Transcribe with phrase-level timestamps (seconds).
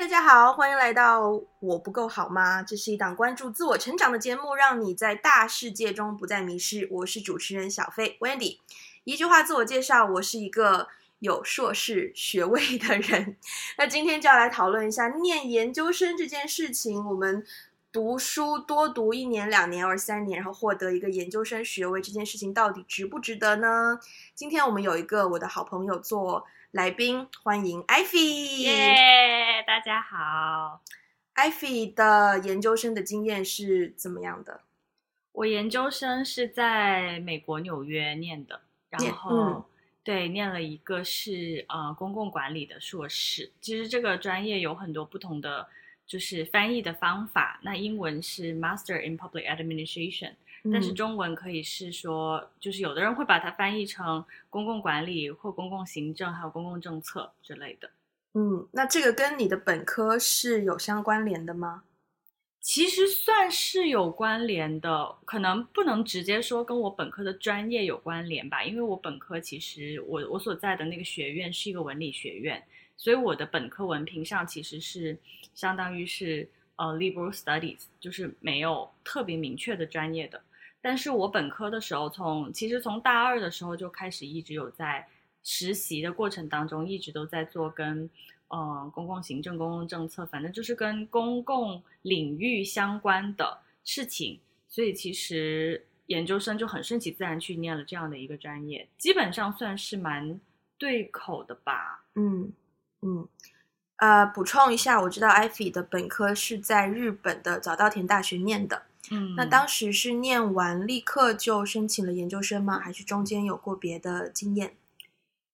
[0.00, 2.62] 大家好，欢迎来到我不够好吗？
[2.62, 6.88] 这是一档关注自我成长的节目，让你在大世界中不再迷失。
[6.90, 8.60] 我是主持人小飞 Wendy。
[9.04, 13.36] 一句话自我介绍，我是一个有硕士学位的人。
[13.76, 17.06] 那今天就要来讨论一下念研究生这件事情。
[17.06, 17.44] 我们
[17.92, 24.00] 读书多读一年、两年或者三年，然后获得一个研究生学位，这件事情到底值不值得呢？
[24.34, 28.64] 今天我们有一个我的好朋友做来宾，欢迎 Ivy。
[29.66, 30.80] 大家好。
[31.34, 34.60] Ivy 的研究生的经验是怎么样的？
[35.32, 39.64] 我研究生是在美国纽约念的，然后、嗯、
[40.04, 43.50] 对，念了一个是呃公共管理的硕士。
[43.60, 45.66] 其实这个专业有很多不同的
[46.06, 47.58] 就是翻译的方法。
[47.64, 50.34] 那英文是 Master in Public Administration。
[50.72, 57.90] 但是中文可以是说，嗯、就是有的人会把它翻译成公共管理或公共行政，还有公共政策之类的。
[58.34, 61.84] 嗯，那这个跟你的本科是有相关联的吗？
[62.60, 72.62] 其实算是有关联的，可能不能直接说跟我本科的专业有关联吧，因为我本科其实我我所在的那个学院是一个文理学院，
[72.98, 75.18] 所以我的本科文凭上其实是
[75.54, 80.40] 相当于是呃 liberal studies，就是没有特别明确的专业的。
[80.82, 85.06] 但是我本科的时候从，其实从大二的时候就开始一直有在
[85.42, 88.08] 实习的过程当中，一直都在做跟
[88.48, 94.40] 呃公共行政、公共政策，反正就是跟公共领域相关的事情。
[94.68, 100.40] 所以其实研究生就很顺其自然去念了这样的一个专业，基本上算是蛮
[100.78, 102.04] 对口的吧。
[102.14, 102.52] 嗯
[103.02, 103.28] 嗯，
[103.96, 108.82] 呃，补充一下，我知道 Ivy 的本科是在日本的早稻田大学念的。
[109.10, 112.78] 嗯，那当时是念完立刻就申请了研究生吗？
[112.78, 114.76] 还是中间有过别的经验？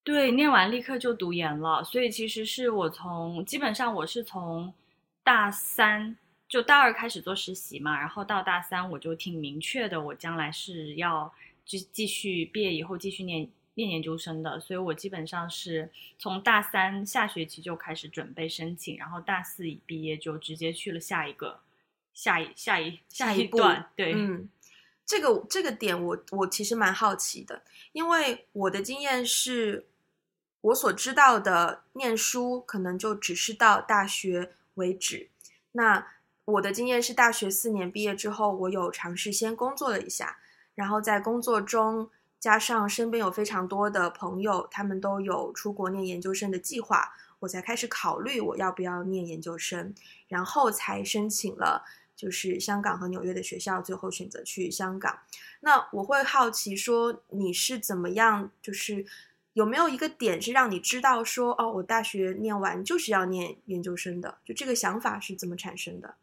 [0.03, 1.83] 对，念完立刻就读研了。
[1.83, 4.75] 所以其实是我从基本上我是从
[5.25, 6.17] 大三
[6.49, 11.33] 就大二开始做实习嘛，然后到大三我就挺明确的，我将来是要
[11.65, 14.61] 继继续毕业以后继续念念研究生的。
[14.61, 21.61] 所以我基本上是从大三下学期就开始准备申请，然后大四一毕业就直接去了下一个。
[22.17, 24.49] 下一下一下一段，对，嗯，
[25.05, 27.63] 这个这个点我我其实蛮好奇的，
[27.93, 29.87] 因为我的经验是，
[30.63, 35.29] 我所知道的念书可能就只是到大学为止。
[35.73, 36.07] 那
[36.47, 40.39] 我的经验是，大学四年毕业之后，我有尝试先工作了一下，
[40.75, 42.09] 然后在工作中
[42.41, 49.95] 加上身边有非常多的朋友，他们都有出国念研究生的计划，我才开始考虑我要不要念研究生，
[50.29, 51.85] 然后才申请了。
[52.17, 55.21] 就是香港和纽约的学校，最后选择去香港。
[55.61, 58.51] 那我会好奇说，你是怎么样？
[58.63, 59.05] 就是
[59.53, 64.39] 有没有一个点是让你知道说，哦，我大学念完就是要念研究生的？
[64.45, 66.15] 就这个想法是怎么产生的？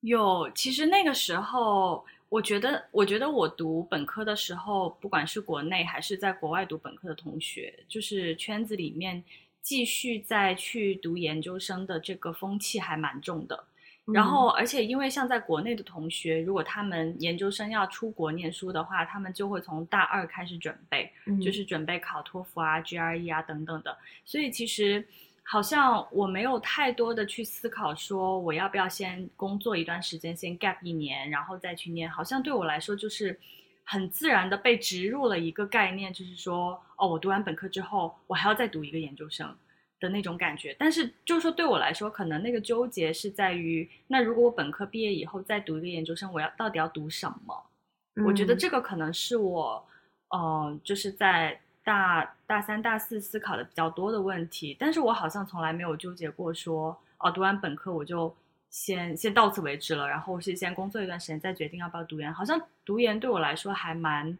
[0.00, 9.24] 有，其实那个时候，我觉得，我觉得我读本科的时候，不管是国内还是在国外读本科的同学，就是圈子里面
[9.62, 13.64] 继续再去读研究生的这个风气还蛮重的。
[14.12, 23.96] 然后，而且因为像在国内的同学，如果他们研究生要出国念书的话，他们就会从大二开始准备，嗯、就是准备考托福啊、GRE 啊等等的。
[24.22, 25.02] 所以其实
[25.42, 32.10] 好像我没有太多的去思考说我要不要先工作一段时间，先 gap 一年，然后再去念。
[32.10, 33.40] 好像对我来说就是
[33.84, 39.56] 很自然的被植入了一个概念，就是说哦，我读完本科之后，我还要再读一个研究生。
[40.04, 47.70] 的那种感觉，但是就是说对我来说，可能那个纠结是在于，那如果我本科毕业以后再读一个研究生，我要到底要读什么？
[48.16, 49.82] 嗯、我觉得这个可能是我，
[50.28, 54.76] 呃，就是在大大三、大四思考的比较多的问题。
[54.78, 58.36] 但是我好像从来没有纠结过说，哦，读完本科我就
[58.68, 62.30] 先先到此为止了，然后是先工作一段时间再决定要不要读研。
[62.32, 64.38] 好像读研对我来说还蛮，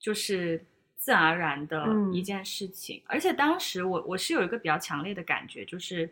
[0.00, 0.64] 就是。
[1.04, 6.10] 自然而然的一件事情，嗯、而且当时我我是有一个比较强烈的感觉，就是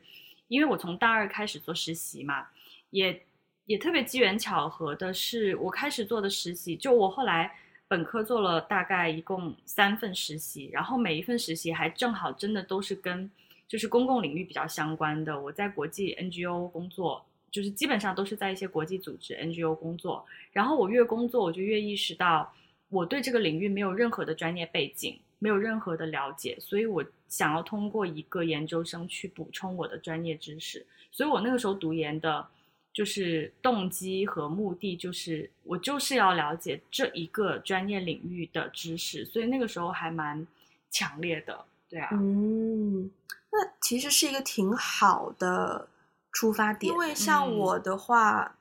[0.49, 2.49] 因为我从大二开始做实习嘛，
[2.91, 3.25] 也
[3.65, 7.51] 也特别机缘巧合的是，我开始做的实习，就我后来
[7.89, 13.31] 本科做了大概一共三份实习，然后每一份实习还正好真的都是跟
[13.67, 15.41] 就是公共领域比较相关的。
[15.41, 22.53] 我在国际 NGO 工作，就是基本上都是在一些国际组织 NGO 工作，然后我越工作，我就越意识到。
[22.93, 30.85] 我对这个领域没有任何的专业背景，没有任何的了解，所以我想要通过一个研究生去补充我的专业知识。
[31.11, 32.47] 所以我那个时候读研的，
[32.93, 40.47] 就是动机和目的，就是我就是要了解这一个专业领域的知识，所以那个时候还蛮
[40.91, 42.11] 强烈的，对啊。
[42.13, 43.11] 嗯，
[43.51, 45.89] 那其实是一个挺好的
[46.31, 46.93] 出发点。
[46.93, 48.57] 因为像我的话，嗯、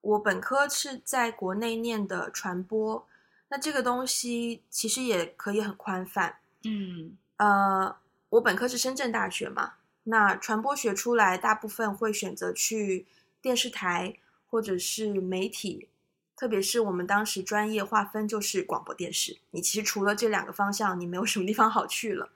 [0.00, 3.06] 我本科是在国内念的传播，
[3.48, 6.38] 那这个东西其实也可以很宽泛。
[6.64, 7.96] 嗯，呃，
[8.30, 9.74] 我本科是深圳大学嘛，
[10.04, 13.06] 那传播学出来，大部分会选择去
[13.40, 14.16] 电视台
[14.48, 15.88] 或者是媒体。
[16.36, 22.30] 特别是我们当时专业划分就是广播电视，你其实除了这两个方向，你没有什么地方好去了。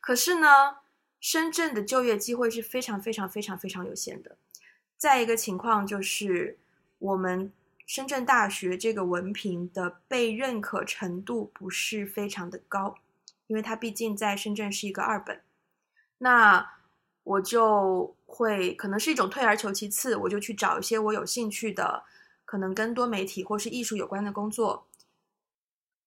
[0.00, 0.78] 可是呢，
[1.20, 4.36] 深圳的就业机会是非常非常非常非常有限的。
[4.96, 6.58] 再一个情况就是，
[6.98, 7.52] 我们
[7.88, 12.94] 深圳大学这个文凭的被认可程度不是非常的高，
[13.46, 15.40] 因为它毕竟在深圳是一个二本。
[16.18, 16.74] 那
[17.24, 22.04] 我就会可能是一种退而求其次，我就去找一些我有兴趣的。
[22.44, 24.86] 可能跟多媒体或是艺术有关的工作，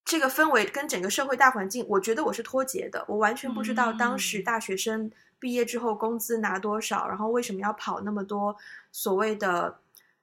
[0.06, 3.06] 这个氛围跟整个社会大环境，我觉得我是脱节的。
[3.08, 8.56] 我完全不知道当时大学生毕业之后工资拿多少，然后为什么要跑那么多
[8.92, 9.81] 所谓的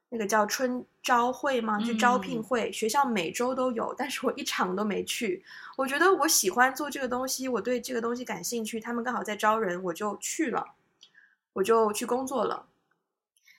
[0.08, 1.78] 那个叫春招会吗？
[1.78, 5.44] 就招聘会，学校每周都有，但是我一场都没去。
[5.76, 10.74] 我觉得我喜欢做这个东西，我对这个东西感兴趣，他们刚好在招人，我就去了，
[11.52, 12.66] 我就去工作了。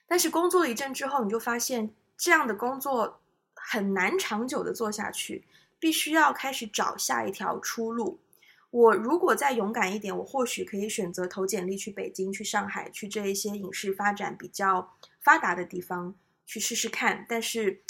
[0.07, 1.93] 但是工作了一阵之后，你就发现。
[2.21, 3.21] 这样的工作
[3.55, 5.45] 很难长久的做下去，
[5.79, 8.19] 必须要开始找下一条出路。
[8.71, 14.91] 我如果再勇敢一点，我或许可以选择投简历去北京、去上海、去这一些影视发展比较
[15.21, 16.13] 发达的地方
[16.49, 17.27] 去试试看。
[17.29, 17.83] 但是，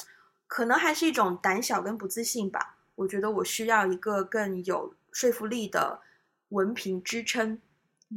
[0.45, 2.75] 可能还是一种胆小跟不自信吧。
[2.95, 6.01] 我觉得我需要一个更有说服力的
[6.49, 7.61] 文凭支撑，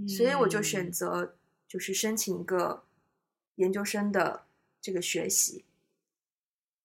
[0.08, 1.36] 所以我就选择
[1.68, 2.82] 就是申请一个
[3.54, 4.44] 研究生的
[4.80, 5.64] 这个学习。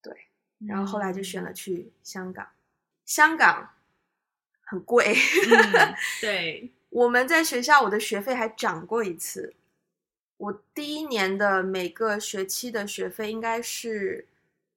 [0.00, 0.28] 对
[0.58, 2.48] 然后后来就选了去香港，
[3.04, 3.70] 香港
[4.60, 5.16] 很贵。
[5.50, 9.54] 嗯、 对，我们在学校，我的学费还涨过一次。
[10.38, 14.26] 我第一年的每个学期的学费应该是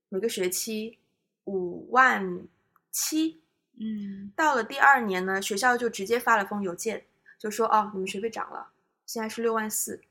[0.09, 0.97] 每个学期
[1.45, 2.41] 五万
[2.91, 3.39] 七。
[3.79, 7.05] 嗯，到了第二年呢，学校就直接发了封邮件，
[7.39, 8.67] 就说：“哦，你们学费涨了，
[9.05, 10.01] 现在是六万四。”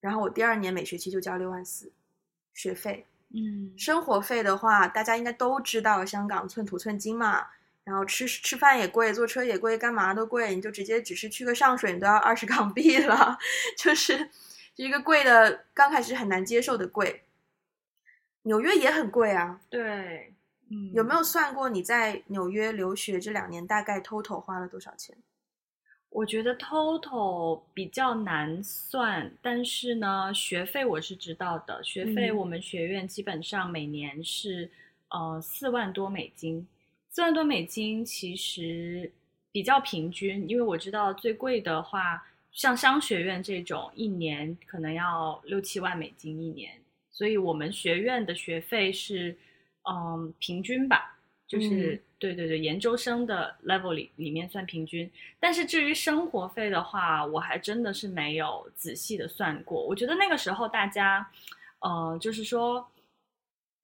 [0.00, 1.92] 然后我第二年每学期就交六万四
[2.52, 3.06] 学费。
[3.34, 7.46] 嗯，生活费的话，大家应该都知道，香港寸土寸金嘛。
[7.84, 10.54] 然后吃吃饭也贵，坐车也贵，干嘛都贵。
[10.54, 13.38] 你就直接只是去个上水，你都要二十 港币了，
[13.76, 14.30] 就是
[14.76, 17.22] 一个贵的，刚开始很难接受的贵。
[18.42, 19.60] 纽约也很贵啊。
[19.70, 20.34] 对，
[20.70, 25.16] 嗯，有没有算过你在纽约留学这两年大概 total 花了多少钱？
[26.10, 31.82] 我觉得 total 比较难算，但是呢，学费我是知道的。
[31.82, 34.70] 学费我们学院基本上每年是
[35.08, 36.66] 呃四万多美金，
[37.10, 39.10] 四万多美金其实
[39.50, 42.24] 比较平均，因为我知道最贵的话，
[42.54, 46.72] 像商学院这种一年可能要六七万美金一年，
[47.10, 49.36] 所以我们学院的学费是
[49.82, 51.96] 嗯、呃、平均吧，就是。
[51.96, 59.84] 嗯对对对，研究生的 level 里里面算平均，但是至于生活费的话，我还真的是没有仔细的算过。
[59.84, 61.28] 我觉得那个时候大家，
[61.80, 62.88] 呃，就是说，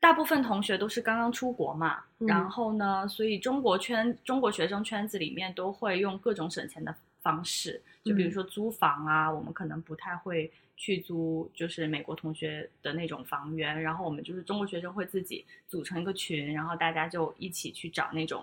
[0.00, 10.50] 大部分同学都是刚刚出国嘛，嗯、然后呢，所以中国圈、中国学生圈子里面都会用各种省钱的方式，就比如说租房啊，嗯、我们可能不太会。
[10.82, 18.42] 去租就是美国同学的那种房源，然后我们就是中国学生会自己组成一个群，然后大家就一起去找那种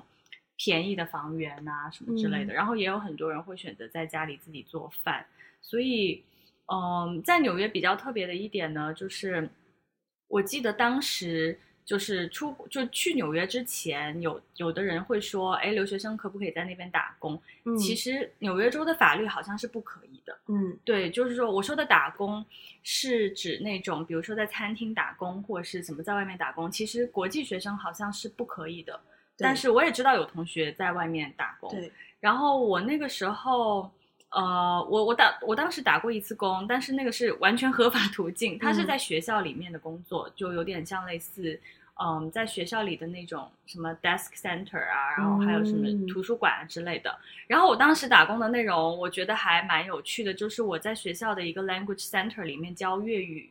[0.55, 2.53] 便宜的房源啊什么之类的。
[2.53, 5.25] 嗯、然后也有很多人会选择在家里自己做饭。
[5.63, 6.23] 所以，
[6.71, 9.49] 嗯，在纽约比较特别的一点呢，就是
[10.27, 11.59] 我记得当时。
[11.87, 17.41] 就是出就去纽约之前，有有的人会说，哎，留学生可不可以在那边打工？
[17.63, 20.37] 嗯，其实纽约州的法律好像是不可以的。
[20.47, 22.45] 嗯，对，就是说我说的打工
[22.83, 28.99] 是指那种，比如说在餐厅打工或者是怎么在外面打工，其实国际学生好像是不可以的。
[29.37, 31.69] 但是我也知道有同学在外面打工。
[31.69, 31.89] 对，
[32.19, 33.89] 然后我那个时候。
[34.29, 41.57] 呃，我我打我当时打过一次工，但是那个是完全合法途径，他是在学校里面的工作，嗯、就有点像类似，
[41.95, 47.09] 嗯，在学校里的那种什么 desk center 啊，然后还有什么图书馆啊之类的。
[47.09, 53.49] 嗯、然后我当时打工的内容，我觉得还蛮有趣的，就是我在学校的一个 language center 里面教粤语，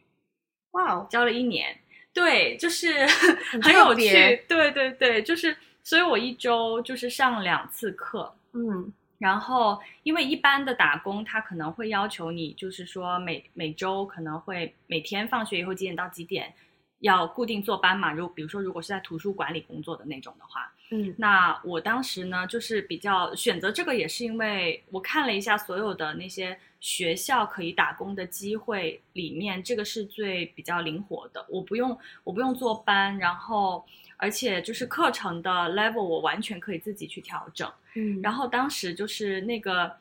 [0.72, 1.74] 哇 Wow，教了一年，
[2.12, 8.92] 对，就是很，很有趣，对对对，就是，所以我一周就是上两次课，嗯。
[9.18, 16.54] 然后，因为一般的打工，他可能会要求你，就是说每每周可能会每天放学以后几点到几点，
[16.98, 18.12] 要固定坐班嘛。
[18.12, 31.44] 如比如说，如果是在图书馆里工作的那种的话，嗯，那我当时呢，就是比较选择这个，也是因为我看了一下所有的那些学校可以打工的机会里面，这个是最比较灵活的。
[31.48, 33.84] 我不用，我不用坐班，然后
[34.16, 37.68] 而且就是课程的 level 我完全可以自己去调整。
[37.94, 39.96] 嗯，然后当时就是那个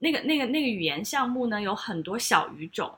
[0.00, 2.94] 那个那个那个语言项目呢，有很多小语种。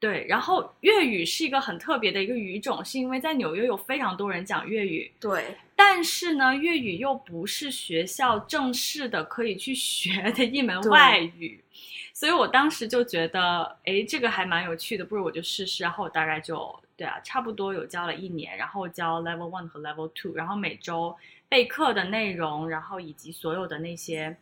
[0.00, 5.12] 对，然后粤语是一个很特别的一个语种，是因为在纽约有非常多人讲粤语。
[5.20, 11.62] 对，但是呢，粤语又不是学校正式的可以去学的一门外语，
[12.14, 15.82] 所以我当时就觉得，哎，这个还蛮有趣的，不如我就试试。
[15.82, 21.14] 然后我大概就对啊，差不多有教了一年，然后教 Level One 和 Level Two，然后每周
[21.46, 24.34] 备课的内容，然后以及所有的那些。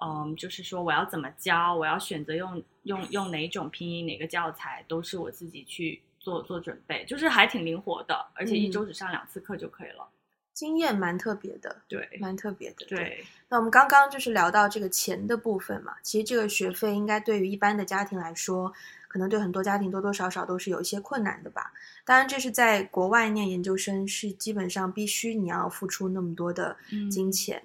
[0.00, 10.04] 嗯，就是说我要怎么教，我要选择用用用哪种拼音，哪个教材，都是我自己去做做准备，就是还挺灵活的，而且一周只上两次课就可以了。
[10.04, 10.14] 嗯、
[10.54, 12.86] 经验蛮特别的，对，蛮特别的。
[12.86, 18.72] 对，对，那我们刚刚就是聊到这个钱的部分嘛，其实这个学费应该对于一般的家庭来说，
[19.08, 21.72] 可能对很多家庭多多少少都是有一些困难的吧。
[22.04, 26.76] 当然，这是在国外念研究生，是基本上必须你要付出那么多的
[27.10, 27.60] 金钱，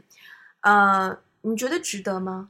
[0.61, 1.19] 嗯、呃。
[1.45, 2.50] 你觉得值得吗？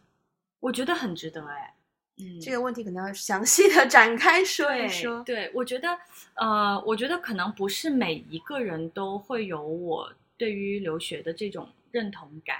[0.59, 1.73] 我觉得很值得哎，
[2.17, 5.21] 嗯，这个问题可能要详细的展开说一说。
[5.23, 5.97] 对，对，我觉得，
[6.35, 12.59] 呃，我觉得可能不是每一个人都会有我对于留学的这种认同感，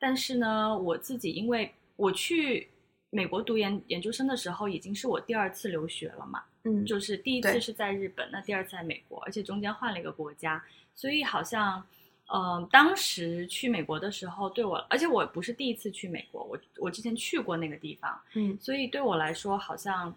[0.00, 2.68] 但是呢，我自己因为我去
[3.10, 10.62] 美国读研研究生的时候，已经是我第二次留学了嘛，嗯，就是第一次是在日本，那第二次在美国，而且中间换了一个国家，
[10.94, 11.86] 所以好像。
[12.30, 20.14] 嗯、呃，当时去美国的时候，对我，而且我不是第一次去美国，我我之前去过那个地方，嗯，所以对我来说好像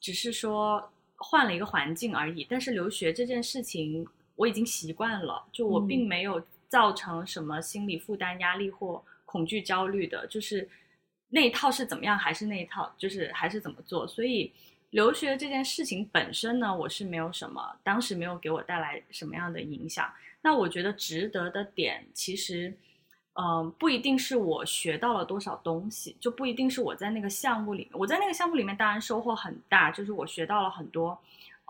[0.00, 2.44] 只是说换了一个环境而已。
[2.50, 4.04] 但是留学这件事情
[4.34, 10.68] 我已经习惯了，就我并没有造成什么心理负担、压力或恐惧、焦虑的，就是
[11.28, 14.04] 那一套是怎么样还是那一套，就是还是怎么做。
[14.06, 14.52] 所以
[14.90, 20.12] 留学这件事情本身呢，我是没有什么，当时没有给我带来什么样的影响。
[20.44, 22.76] 那我觉得值得的点，其实，
[23.34, 27.88] 嗯、不一定是我学到了多少东西，就不一定是我在那个项目里。
[27.92, 31.16] 我在那个项目里面当然收获很大，就是我学到了很多，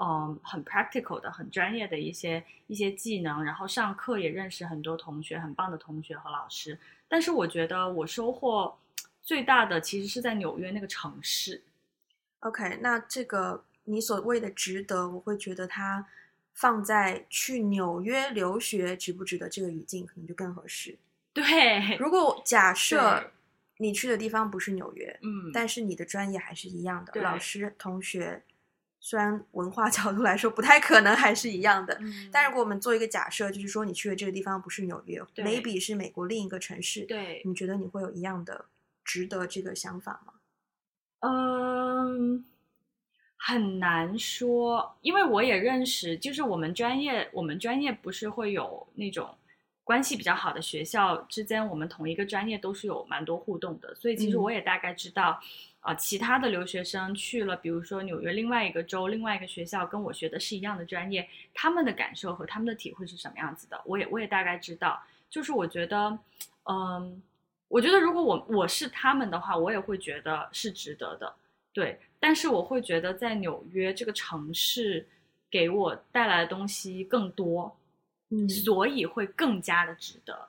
[0.03, 6.79] 嗯、很 practical 的、很专业的一些一些技能，然后上课也认识很多同学，很棒的同学和老师。
[7.07, 8.75] 但是我觉得我收获
[9.23, 11.63] 最大的其实是在纽约那个城市。
[12.41, 16.07] OK，那这个你所谓的值得，我会觉得它。
[16.55, 20.99] 放在去纽约留学值不值得这个语境，可能就更合适。
[21.33, 23.31] 对，如果 假设
[23.79, 28.43] 你去的地方不是纽约，嗯，但是你的专业还是一样的，老师同学
[29.01, 38.67] 虽然文化角度来说不太可能还是一样的，嗯，但如果我们做一个假设，就是说你去的这个地方不是纽约对，maybe 是美国另一个城市，对，你觉得你会有一样的
[39.03, 40.35] 值得这个想法吗？
[41.21, 42.45] 嗯。
[43.45, 49.35] 很难说，因为我也认识，就是我们专业，我们专业不是会有那种
[49.83, 55.31] 关系比较好的学校之间，我们同一个专业都是有蛮多互动的，所以其实我也大概知道，
[55.81, 66.17] 啊、嗯呃，其他的留学生去了，比如说纽约另外一个州，另外一个学校，跟我学的是一样的专业，他们的感受和他们的体会是什么样子的，我也我也大概知道，就是我觉得，
[66.71, 67.21] 嗯，
[67.67, 71.35] 我觉得如果我我是他们的话，我也会觉得是值得的，
[71.73, 71.99] 对。
[72.21, 75.05] 但是我会觉得在纽约这个城市
[75.51, 77.77] 给我带来的东西更多，
[78.31, 80.49] 嗯，所以会更加的值得。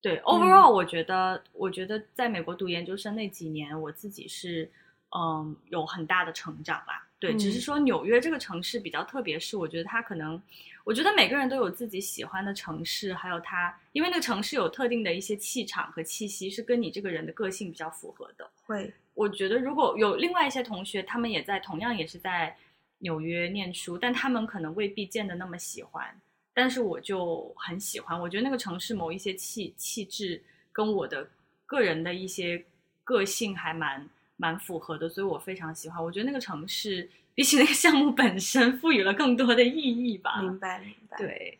[0.00, 4.68] 对，overall，我觉得，嗯，我觉得在美国读研究生那几年，我自己是，
[5.16, 7.08] 嗯，有很大的成长吧。
[7.20, 10.42] 对，嗯，只是说纽约这个城市比较特别，是我觉得它可能，
[10.82, 18.50] 我觉得每个人都有自己喜欢的城市，还有它，因为那个城市有特定的一些气场和气息，是跟你这个人的个性比较符合的。
[18.64, 18.92] 会。
[19.14, 22.56] 我觉得如果有另外一些同学，他们也在同样也是在
[22.98, 26.20] 纽约念书，但他们可能未必见得那么喜欢，
[26.52, 28.20] 但是我就很喜欢。
[28.20, 30.42] 我觉得那个城市某一些气气质
[30.72, 31.28] 跟我的
[31.66, 32.64] 个人的一些
[33.04, 36.02] 个性还蛮蛮符合的，所以我非常喜欢。
[36.02, 40.40] 我觉得那个城市比起那个项目本身赋予了更多的意义吧。
[40.40, 41.16] 明白，明白。
[41.18, 41.58] 对，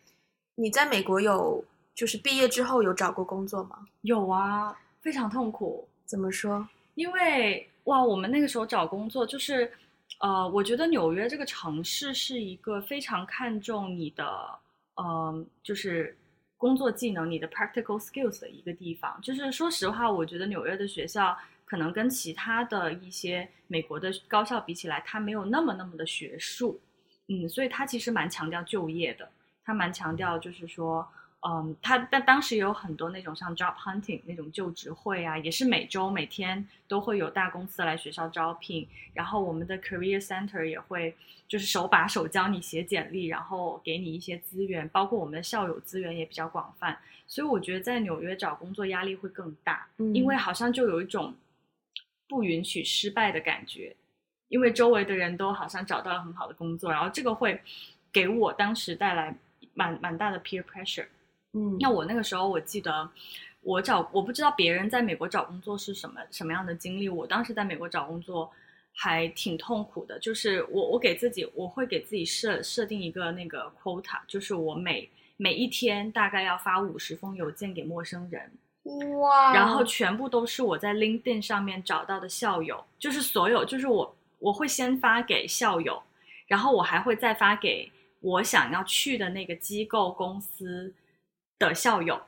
[0.57, 3.87] 你在美国有就是毕业之后有找过工作吗？
[4.01, 5.89] 有啊，非常痛苦。
[6.05, 6.69] 怎么说？
[6.95, 9.71] 因为哇，我们那个时候找工作就是，
[10.21, 14.25] 呃，我觉得纽约这个城市是一个非常看重你的，
[14.95, 16.17] 嗯、呃，就是
[16.57, 19.21] 工作技能、你的 practical skills 的一个地方。
[19.21, 26.81] 就是说实话，我觉得纽约的学校可能跟其他的一些美国的高校比起来，它没有那么那么的学术，
[27.29, 29.29] 嗯，所以它其实蛮强调就业的，
[29.65, 31.07] 它蛮强调就是说，
[31.47, 41.15] 嗯，他但当时也有很多那种像 job hunting 那种就职会啊，也是每周每天都会有大公司来学校招聘，然后我们的 career center 也会
[41.47, 51.35] 就是手把手教你写简历，然后给你一些资源，包括我们的校友资源也比较广泛，所以我觉得在纽约找工作压力会更大，嗯，因为好像就有一种
[52.27, 53.95] 不允许失败的感觉，
[54.49, 57.61] 因为周围的人都好像找到了很好的工作，然后这个会
[58.11, 59.37] 给我当时带来
[59.75, 61.05] 蛮蛮大的 peer pressure。
[61.55, 63.09] 嗯，那我那个时候我记得，
[63.63, 67.09] 我找我不知道别人在美国找工作是什么什么样的经历。
[67.09, 68.51] 我当时在美国找工作
[68.93, 78.51] 还挺痛苦的，就是我我给自己我会给自己设设定一个那个 quota，就是我每每一天大概要发五十封邮件给陌生人，
[79.21, 86.03] 哇，然后全部都是我在 LinkedIn 上面找到的校友，就是所有就是我我会先发给校友，
[86.49, 90.93] 然后我还会再发给我想要去的那个机构公司。
[91.69, 92.21] 的校友，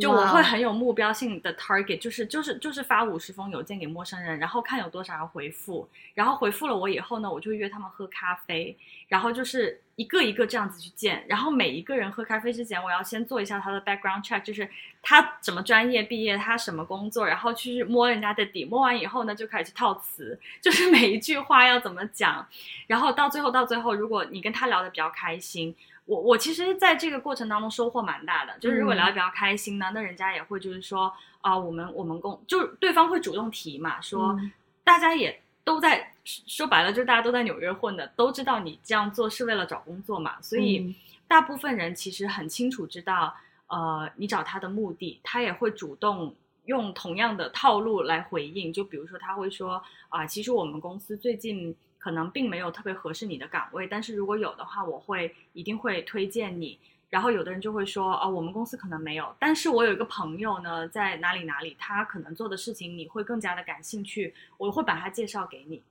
[0.00, 14.68] 就我会很有目标性的 target，就是就是就是发五十封邮件给陌生人，然后看有多少人回复，然后回复了我以后呢，我就约他们喝咖啡，然后就是一个一个这样子去见，然后每一个人喝咖啡之前，我要先做一下他的 background check，就是
[15.00, 22.44] 他什么专业毕业，他什么工作，然后去摸人家的底，摸完以后呢，就开始去套词， 就是每一句话要怎么讲，
[22.88, 25.76] 然后到最后到最后，如果你跟他聊得比较开心。
[26.06, 31.06] 我我其实在这个过程当中收获蛮大的，就是如果聊得比较开心呢，嗯、那人家也会就是说
[31.40, 34.52] 啊、呃，我们我们共就对方会主动提嘛，说、嗯、
[34.84, 40.94] 大家也都在说白了，就是大家都在纽约混的，都知道你这样做是为了找工作嘛，所以
[41.26, 43.34] 大部分人其实很清楚知道，
[43.68, 46.34] 呃，你找他的目的，他也会主动
[46.66, 51.74] 用同样的套路来回应，就比如说他会说啊、呃，其实我们公司最近。
[52.04, 56.78] 可能并没有特别合适你的岗位，但是如果有的话，我会一定会推荐你。
[57.08, 65.82] 然后有的人就会说，哦，我们公司可能没有，但是我有一个朋友呢，在哪里哪里，他可能做的事情你会更加的感兴趣，我会把他介绍给你。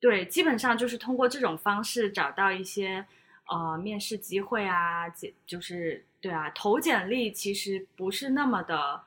[0.00, 3.04] 对，基本上就是通过这种方式找到一些
[3.48, 5.06] 呃面试机会啊，
[5.44, 8.98] 就是对啊，投简历其实不是那么的，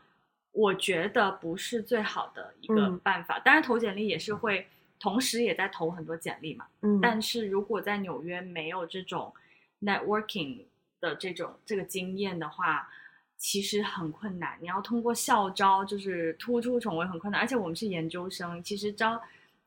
[0.51, 3.39] 我觉得不是最好的一个办法。
[3.39, 4.67] 嗯、当然，投简历也是会。
[5.03, 9.33] 同时也在投很多简历嘛，嗯，但是如果在纽约没有这种
[9.81, 10.59] networking
[11.01, 12.89] 的这种这个经验的话，
[13.37, 14.57] 其实很困难。
[14.61, 19.21] 你要通过校招就是突出重围很困难，而且我们是研究生，其实招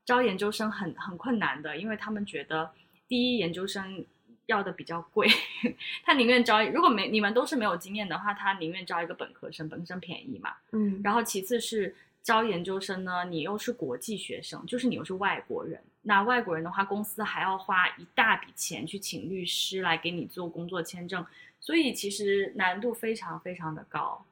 [0.07, 2.70] 招研究生很很困难的，因为他们觉得
[3.07, 4.03] 第一研究生
[4.46, 5.29] 要的比较贵，
[6.03, 11.94] 他宁愿招，如果没你们都是没有经验的话，他宁愿招一个本科生，本科生便宜嘛，嗯，然后其次是。
[12.27, 15.81] 招研究生呢，你又是国际学生，就是你又是外国人。
[16.03, 21.25] 那外国人的话，公司还要花一大笔钱去请律师来给你做工作签证，
[21.61, 24.27] 所以其实难度非常非常的高。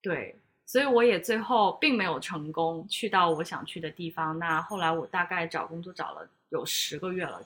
[0.00, 4.38] 对，所以我也最后并没有成功去到我想去的地方。
[4.38, 7.44] 那后来我大概找工作找了有十个月了，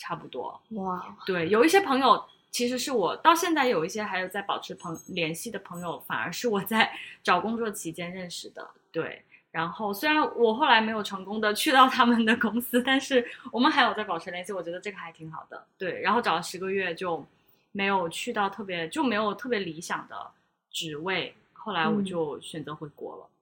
[0.00, 0.60] 差不多。
[0.70, 8.68] 哇，对，有一些朋友其实是我到现在有一些还有在保持朋联系的朋友，反而是我在 找工作期间认识的。
[8.90, 9.22] 对。
[9.56, 15.64] 然后，虽然我后来没有成功的去到他们的公司，但是我们还有在保持联系，我觉得这个还挺好的。
[15.78, 17.24] 对，然后找了十个月就
[17.72, 20.30] 没有去到特别就没有特别理想的
[20.70, 23.24] 职位，后来我就选择回国了。
[23.24, 23.32] 嗯，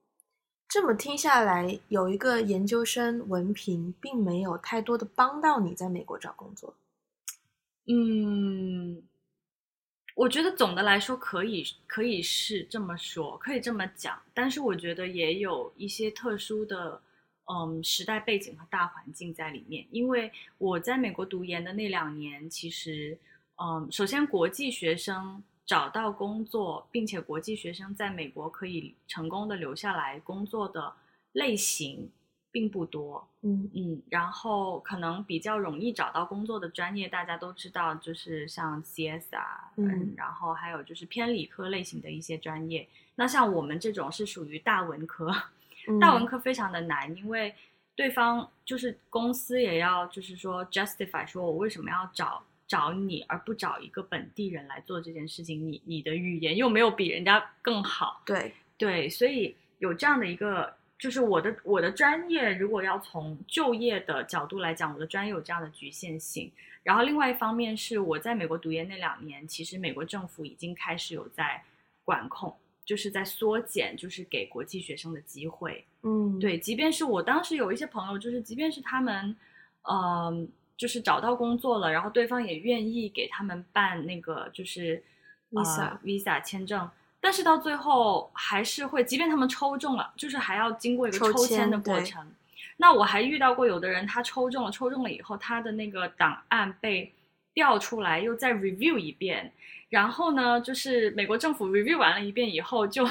[0.69, 6.73] 这么听下来，有一个研究生文凭并没有太多的帮到你在美国找工作。
[7.87, 9.03] 嗯。
[10.15, 17.01] 我觉得总的来说可以可以是这么说，可以这么讲，但是我觉得也有一些特殊的，
[17.51, 19.85] 嗯，时代背景和大环境在里面。
[19.91, 23.17] 因为我在美国读研的那两年，其实，
[23.61, 30.93] 嗯，首先国际学生找到工作，并且国际学生在美国可以成功的留下来工作的
[31.33, 32.09] 类型。
[32.55, 42.87] 并不多，嗯嗯，然后可能比较容易找到工作的专业，大家都知道，就是像 CS 啊，嗯，嗯，然后还有就是偏理科类型的一些专业。
[43.15, 45.29] 那像我们这种是属于大文科，
[45.89, 47.53] 嗯、大文科非常的难，因为
[47.93, 55.67] 对方就是公司也要就是说 justify 说我为什么要找找你，而不找一个本地人来做这件事情？
[55.69, 60.73] 你你的语言又没有比人家更好，对对，所以有这样的一个。
[60.97, 66.51] 就是我的我的专业，如果要从就业的角度来讲，我的专业有这样的局限性。
[66.83, 71.63] 然后另外一方面是我在美国读研那两年，其实美国政府已经开始有在
[72.03, 72.55] 管控，
[72.85, 75.85] 就是在缩减，就是给国际学生的机会。
[76.03, 79.35] 嗯，对，即便是我当时有一些朋友，就是即便是他们，
[79.83, 85.03] 嗯、呃，就是找到工作了，然后对方也愿意给他们办那个就是。
[85.51, 86.89] Visa、呃、Visa 签证，
[87.25, 92.23] 但是到最后还是会，即便他们抽中了，就是还要经过一个抽签的过程。
[92.77, 97.11] 那我还遇到过有的人，他抽中了，抽中了以后，他的那个档案被
[97.55, 99.51] 调出来，又再 review 一遍，
[99.89, 103.03] 然后呢，就是美国政府 review 完了一遍以后就，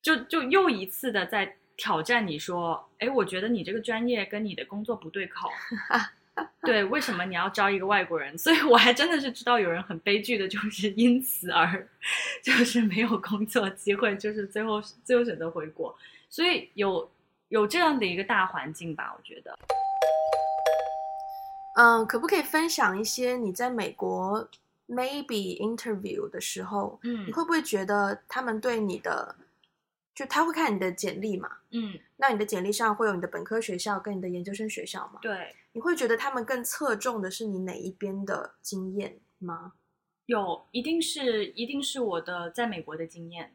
[0.00, 5.50] 就就就又一次的在挑战你说，哎，我觉得你这个专业跟你的工作不对口，
[6.62, 8.36] 对，为什么你要招一个外国人？
[8.36, 11.88] 所以我还真的是知道有人很悲剧的，就是因此而
[12.42, 15.96] 就是没有工作机会，就是最后最后选择回国，
[16.30, 17.10] 所以有。
[17.48, 19.56] 有这样的一个大环境吧，我觉得。
[21.76, 24.48] 嗯，可不可以分享一些你在美国
[24.88, 29.36] maybe interview 的时候，嗯，你会不会觉得他们对你的，
[30.16, 31.58] 就他会看你的简历嘛？
[31.70, 35.20] 嗯，那你的简历上会有你的本科学校跟你的研究生学校吗？
[35.22, 39.74] 对，你会觉得他们更侧重的是你哪一边的经验吗？
[40.24, 43.54] 有，一定是一定是我的在美国的经验。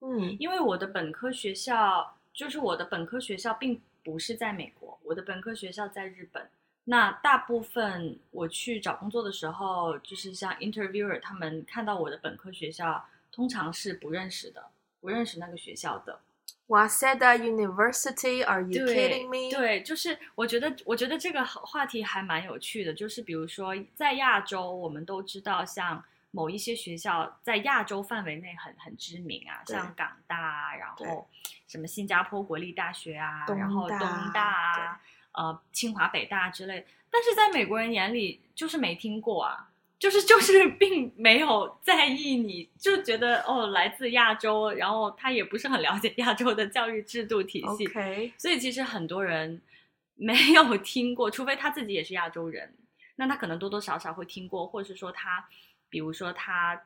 [0.00, 2.14] 嗯，因为我的本科学校。
[2.34, 6.48] 就是我的本科学校并不是在美国，我的本科学校在日本。
[6.84, 14.64] 那大部分我去找工作的时候，就是像 interviewer 他们看到我的本科学校，通常是不认识的，
[15.00, 16.20] 不认识那个学校的。
[16.68, 19.50] Waseda University？Are you kidding me？
[19.50, 22.92] 对，对，就是我觉得，我觉得这个话题还蛮有趣的。
[22.92, 26.04] 就是比如说，在亚洲，我们都知道像。
[26.30, 31.26] 某一些学校在亚洲范围内很很知名啊，像港大啊，然后
[31.66, 33.98] 什么新加坡国立大学啊，然后东
[34.34, 35.00] 大啊，
[35.32, 36.86] 呃，清华北大之类。
[37.10, 47.86] 但是在美国人眼里，就是没听过啊，就是就是并没有在意你，你就觉得哦，来自亚洲，然后他也不是很了解亚洲的教育制度体系。
[47.88, 48.32] Okay.
[48.38, 49.60] 所以其实很多人
[50.14, 52.74] 没有听过，除非他自己也是亚洲人，
[53.16, 55.48] 那他可能多多少少会听过，或者是说他。
[55.90, 56.78] 比如说，他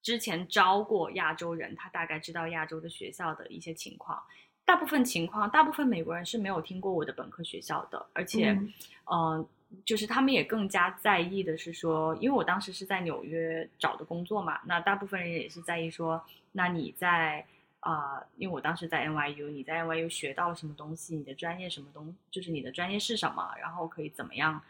[0.00, 4.22] 之前招过亚洲人，他大概知道亚洲的学校的一些情况。
[4.64, 8.70] 大部分情况，大部分美国人是没有听过我的本科学校的，而且，嗯、
[9.06, 9.48] 呃，
[9.84, 17.44] 就是他们也更加在意的是说，因为我当时是在纽约找的工作嘛，那大部分人也是在意说，那你在
[17.80, 24.62] 啊、呃，因为我当时在 NYU，你在 NYU 学到了什么东西，你的专业什么东，就是你的专业是什么，然后可以怎么样，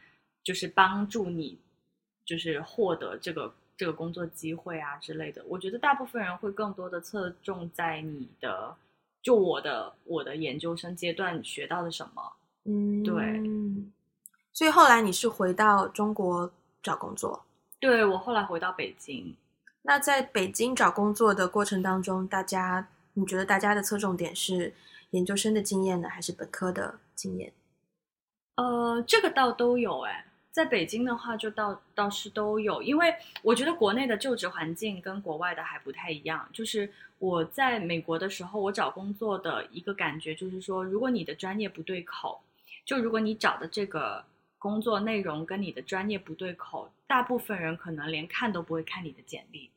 [0.42, 1.59] 就是帮助你，
[2.25, 3.55] 就是获得这个。
[3.79, 8.75] 这个工作机会啊之类的，我觉得大部分人会更多的侧重在你的，
[9.21, 12.33] 就我的我的研究生阶段学到的什么，
[12.64, 13.23] 嗯，对。
[14.57, 16.51] 所以后来你是回到中国
[16.83, 17.45] 找工作？
[17.79, 19.37] 对，我后来回到北京。
[19.83, 24.73] 那在北京找工作的过程当中，大家你觉得大家的侧重点是
[25.11, 27.53] 研究生的经验呢，还是本科的经验？
[28.55, 30.25] 呃，这个倒都有哎。
[30.51, 36.49] 在北京的话，就倒倒是都有，因为我觉得国内的就职环境跟国外的还不太一样。
[36.51, 42.40] 就是我在美国的时候，我找工作的一个感觉就是说，如果你的专业不对口，
[42.87, 44.25] 就如果你找的这个
[44.59, 49.71] 工作内容跟你的专业不对口，大部分人可能连看都不会看你的简历。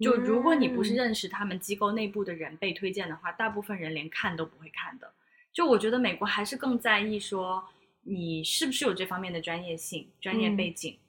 [0.00, 5.12] 就如果你不是认识他们机构内部的人被推荐的话，大部分人连看都不会看的。
[5.52, 7.64] 就我觉得美国还是更在意说。
[8.08, 10.92] 你是不是有这方面的专业性、专业背景？
[10.92, 11.02] 嗯、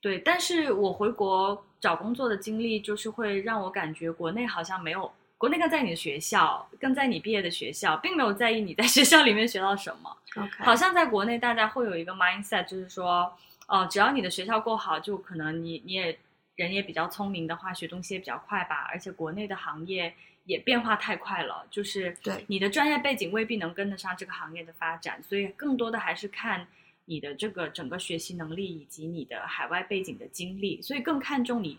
[0.00, 10.14] 对，但是我回国找工作的经历，就是会让我感觉国内好像没有，国内更在你的学校，更在你毕业的学校，并没有在意你在学校里面学到什么。
[10.34, 10.64] Okay.
[10.64, 13.32] 好像在国内大家会有一个 mindset，就是说，
[13.68, 16.18] 哦、呃，只要你的学校够好，就可能你你也
[16.56, 18.86] 人也比较聪明的话，学东西也比较快吧。
[18.90, 20.12] 而且国内的行业。
[20.44, 26.66] 也变化太快了，就是对你的专业背景未必能跟得上这个行业的发展，所以更多的还是看
[27.04, 31.78] 你的这个整个学习能力以及你的海外背景的经历，所以更看重你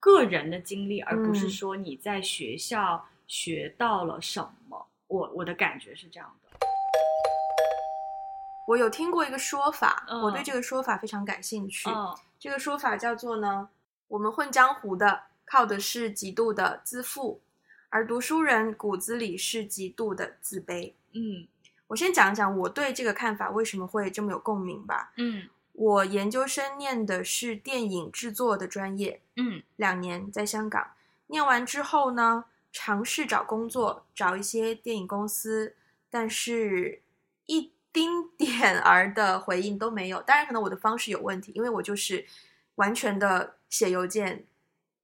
[0.00, 4.78] 个人的经历，而不是说你在学校学到了什么。
[4.78, 6.58] 嗯、我我的感觉是这样的。
[8.66, 11.88] 我有听过一个说法，嗯、我对这个说法非常感兴趣。
[11.88, 13.70] 嗯、这个说法叫做呢，
[14.08, 17.40] 我们混江湖的靠的是极度的自负。
[17.90, 20.92] 而读书人骨子里是极度的自卑。
[21.12, 21.48] 嗯，
[21.86, 25.10] 我先讲一讲我对这个看法为什么会这么有共鸣吧。
[25.16, 29.20] 嗯，我研究生念的是电影制作的专业。
[29.36, 30.92] 嗯，两年在香港
[31.28, 35.76] 念完之后呢，尝试找工作，找一些电影公司，
[36.10, 37.02] 但是
[37.46, 40.20] 一丁点儿的回应都没有。
[40.22, 42.26] 当然，可能我的方式有问题，因为我就是
[42.74, 44.46] 完全的写邮件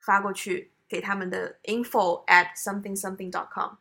[0.00, 0.70] 发过去。
[0.86, 3.76] 给他们的 info at something something dot com。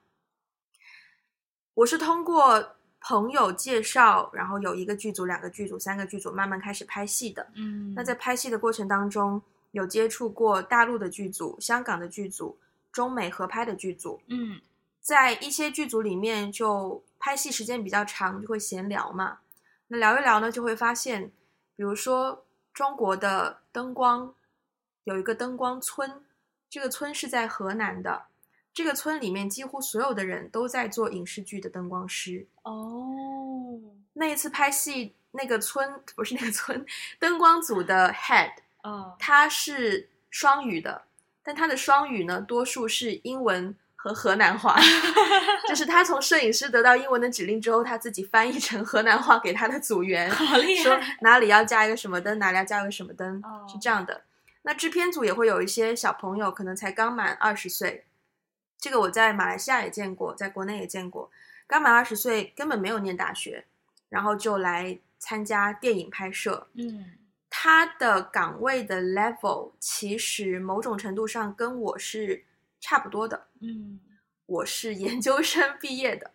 [1.75, 7.45] 我是通过朋友介绍，然后有一个剧组、两个剧组、三个剧组，慢慢开始拍戏的。
[7.55, 12.57] 嗯，那在拍戏的过程当中，有接触过大陆的剧组、香港的剧组、
[12.93, 14.21] 中美合拍的剧组。
[14.27, 14.59] 嗯，
[15.01, 19.39] 在一些剧组里面，就拍戏时间比较长，就会闲聊嘛。
[19.89, 21.29] 那聊一聊呢，就会发现，
[21.75, 24.33] 比如说中国的灯光
[25.03, 26.23] 有一个灯光村，
[26.69, 28.23] 这个村是在河南的。
[28.73, 32.47] 这个村里面几乎所有的人都在做影视剧的灯光师。
[32.63, 33.79] 哦，
[34.13, 36.83] 那一次拍戏，那个村不是那个村，
[37.19, 41.03] 灯光组的 head，哦，他是双语的，
[41.43, 44.75] 但他的双语呢，多数是英文和河南话，
[45.69, 54.23] 就是他从摄影师得到英文的指令之后，他自己翻译成河南话给他的组员，好厉害，说哪里要加一个什么灯，哪里要加一个什么灯，哦，是这样的。
[54.63, 58.05] 那制片组也会有一些小朋友，可能才刚满二十岁。
[58.83, 61.31] 这个我在马来西亚也见过，在国内也见过。
[61.65, 63.63] 刚满二十岁，根本没有念大学，
[64.09, 66.67] 然后就来参加电影拍摄。
[66.73, 67.13] 嗯，
[67.49, 72.43] 他的岗位的 level 其实某种程度上跟我是
[72.81, 73.47] 差不多的。
[73.61, 74.01] 嗯，
[74.47, 76.31] 我是研究生毕业的，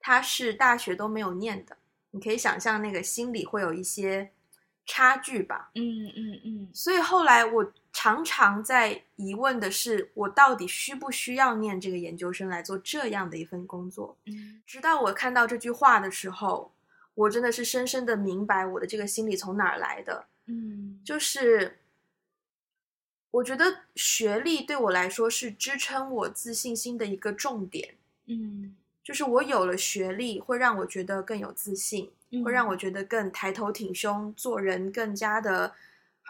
[0.00, 1.76] 他是大学都没有念的。
[2.12, 4.30] 你可以想象那个心里会有一些
[4.86, 5.70] 差距吧。
[5.74, 6.70] 嗯嗯嗯。
[6.72, 7.72] 所以后来我。
[7.92, 14.16] 常常在疑问的是，我到底需不需要念这个研究生来做这样的一份工作？
[14.26, 16.72] 嗯，直到我看到这句话的时候，
[17.14, 20.26] 我真的是深深的明白我的这个心理从哪儿来的。
[20.46, 21.80] 嗯，就是
[23.32, 27.96] 我觉得学历对我来说是支撑我自信心的一个重点。
[28.26, 35.74] 嗯，就是我有了学历，会让我觉得更有自信，嗯，会让我觉得更抬头挺胸，做人更加的。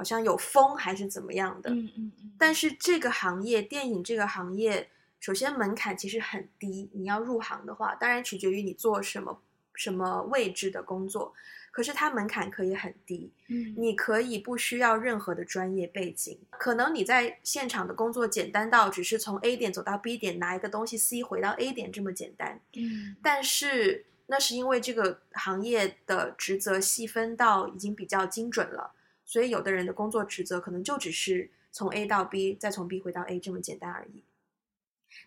[0.00, 2.32] 好像有风还是怎么样的，嗯嗯嗯。
[2.38, 4.88] 但是这个行业，电影这个行业，
[5.20, 6.88] 首先门槛其实很低。
[6.94, 9.42] 你要入行的话，当然取决于你做什么
[9.74, 11.34] 什么位置的工作，
[11.70, 13.30] 可是它门槛可以很低。
[13.48, 22.58] 嗯，你可以不需要任何的专业背景，可能你在现场的工作简单到只是从 A 点走到 B 点，拿一个东西 C 回到 A 点这么简单。
[22.74, 28.94] 嗯，但是那是因为这个行业的职责细分到已经比较精准了。
[29.30, 34.24] 所以，有的人的工作职责可能就只是从 A 到 B，再从 B 回到 A 这么简单而已。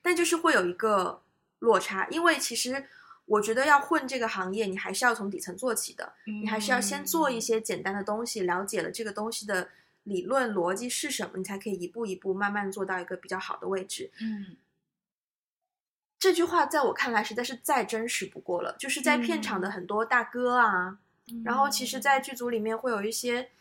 [0.02, 1.22] 但就是会有一个
[1.60, 2.86] 落差，因为其实
[3.24, 6.16] 我觉得要混这个行业，你还是要从底层做起的。
[6.26, 9.70] 你还是要先做一些简单的东西，了解了这个东西的
[10.04, 14.12] 理论逻辑是什么，你才可以一步一步慢慢做到一个比较好的位置。
[14.20, 14.58] 嗯，
[16.20, 18.76] 这句话在我看来实在是再真实不过了。
[18.78, 21.00] 就是在片场的很多大哥啊，
[21.46, 23.52] 然后其实，在剧组里面会有一些。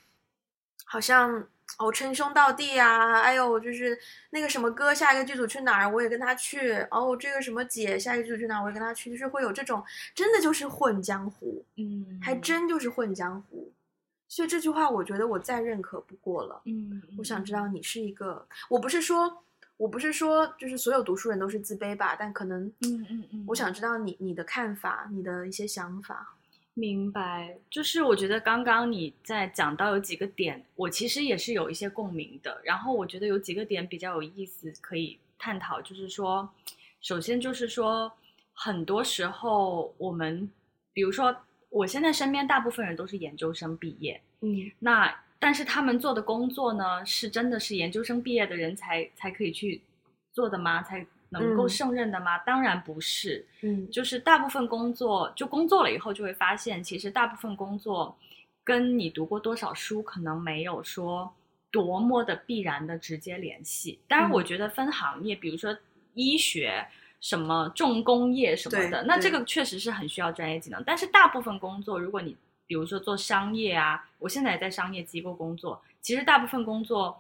[0.93, 1.43] 好像
[1.79, 6.87] 哦称兄道弟啊，哎呦，就是那个什么哥，下一个剧组去哪儿，我也跟他去。
[6.91, 9.11] 哦，这个什么姐，下一个剧组去哪儿，我也跟他去。
[9.11, 9.83] 就是会有这种，
[10.15, 13.73] 真的就是混江湖，嗯，还真就是混江湖。
[14.29, 16.61] 所以这句话，我觉得我再认可不过了。
[16.67, 19.43] 嗯，我想知道你是一个，我不是说，
[19.79, 26.35] 我不是说，就是所有读书人都是自卑吧，但可能，嗯嗯嗯，我想知道你你的看法，你的一些想法。
[26.75, 32.61] 明白，就是我觉得刚刚你在讲到有几个点，我其实也是有一些共鸣的。
[32.65, 35.83] 然后我觉得有几个点比较有意思，可以探讨。
[35.83, 36.49] 就是说，
[37.03, 38.11] 首先就是说，
[38.55, 40.51] 很多时候我们，
[40.95, 41.37] 比如说，
[41.69, 49.83] 我现在身边大部分人都是研究生毕业，嗯，那但是他们做的工作呢，是真的是研究生毕业的人才才可以去
[50.33, 50.83] 做的吗？
[50.83, 52.37] 才能够胜任的吗？
[52.37, 53.45] 嗯，当然不是。
[53.63, 58.17] 嗯，就是大部分工作，就工作了以后就会发现，其实大部分工作
[58.63, 61.33] 跟你读过多少书可能没有说
[61.71, 63.99] 多么的必然的直接联系。
[64.07, 65.77] 当然，我觉得分行业，嗯，比如说
[66.15, 66.87] 医学、
[67.21, 70.83] 什么重工业什么的，那这个确实是很需要专业技能。
[70.85, 77.19] 但是大部分工作，如果你比如说做商业啊，我现在也在商业机构工作，其实大部分工作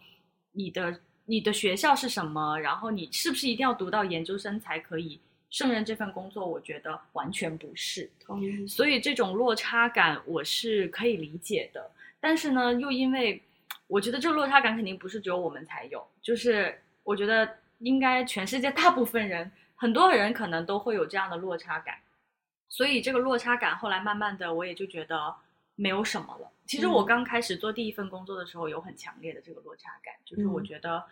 [0.52, 1.00] 你的。
[1.24, 2.58] 你的学校是什么？
[2.58, 6.46] 然后你是不是一定要读到研究生才可以胜任这份工作？
[6.46, 8.10] 我觉得完全不是。
[8.18, 8.66] 同意。
[8.66, 11.90] 所以这种落差感我是可以理解的。
[12.20, 13.42] 但是呢，又因为
[13.86, 21.96] 我觉得这个落差感肯定不是只有我们才有，就是我觉得应该全世界大部分人，很多人可能都会有这样的落差感。
[22.68, 25.34] 所以这个落差感后来慢慢的，我也就觉得
[25.76, 26.50] 没有什么了。
[26.66, 31.04] 其实我刚开始做第一份工作的时候，有很强烈的这个落差感，就是我觉得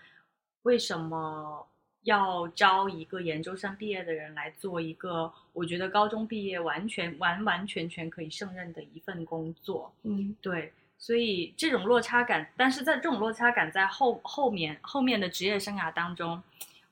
[0.63, 1.67] 为什么
[2.05, 9.93] 要招一个研究生毕业的人来做一个我觉得高中毕业完全完完全全可以胜任的一份工作？
[10.05, 16.43] 嗯，对，所以这种落差感，但是在这种落差感在后后面后面的职业生涯当中，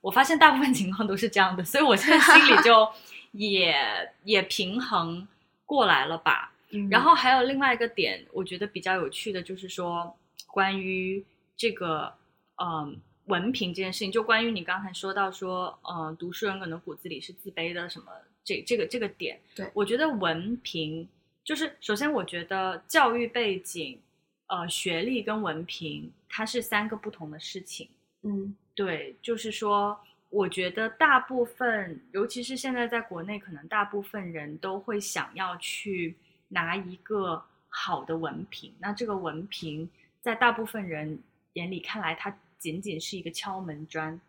[0.02, 2.86] 我发现大部分情况都是这样的，所以我现在心里就
[3.32, 5.26] 也也平衡
[5.64, 6.52] 过来了吧。
[6.90, 11.24] 然后还有另外一个点，我觉得比较有趣的就是说，关于
[11.56, 12.12] 这个
[12.56, 13.00] 嗯。
[13.28, 18.06] 文凭这件事情，就关于你刚才说到说，呃，读书人可能骨子里是自卑的，什么
[18.42, 21.06] 这这个这个点，对，我觉得文凭
[21.44, 24.00] 就是首先，我觉得教育背景，
[24.46, 27.90] 呃，学历跟文凭它是三个不同的事情。
[28.22, 30.00] 嗯，对，就是说，
[30.30, 36.16] 我觉得大部分，尤其是现在在国内，可能大部分人都会想要去
[36.48, 38.72] 拿一个好的文凭。
[38.78, 39.88] 那这个文凭
[40.20, 41.18] 在大部分人
[41.54, 44.20] 眼里看来，它仅仅是一个敲门砖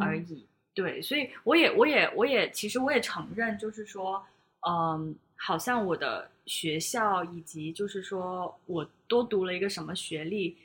[0.00, 4.24] 而已，嗯、对，所以我也，我也，我也，其实我也承认，就是说，
[4.68, 10.56] 嗯，好像我的学校以及就是说我多读了一个什么学历，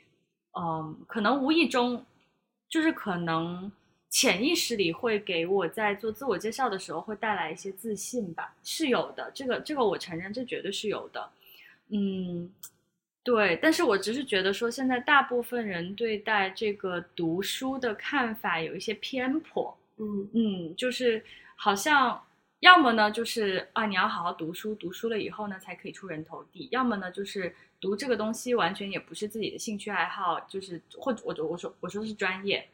[0.58, 2.04] 嗯，可能无意中，
[2.68, 3.70] 就是可能
[4.16, 11.30] 潜意识里会给我在做自我介绍的时候会带来一些自信吧，是有的，这个，这个我承认，这绝对是有的，
[11.90, 12.50] 嗯。
[13.22, 21.22] 对，但是我只是觉得说，现在大部分人对待这个读书的看法有一些偏颇，嗯嗯，就是
[21.54, 22.18] 好像
[22.60, 32.66] 要么呢，就是啊，你要好好读书，读书了以后呢，才可以出人头地；要么呢，就是读这个东西完全也不是自己的兴趣爱好，就是或者我我说我说是专业，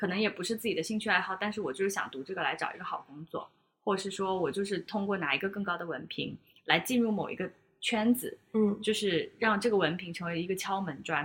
[0.00, 3.46] 可能也不是自己的兴趣爱好，但是我就是想读这个来找一个好工作，
[3.84, 6.34] 或者是说我就是通过拿一个更高的文凭
[6.64, 7.50] 来进入某一个。
[7.82, 11.24] 圈子，嗯，就是让这个文凭成为一个敲门砖，